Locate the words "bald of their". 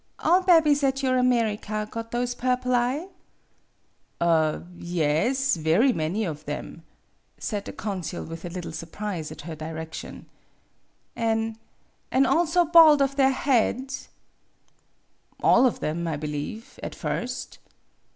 12.65-13.29